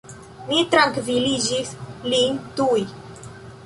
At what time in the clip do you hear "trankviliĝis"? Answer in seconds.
0.71-1.77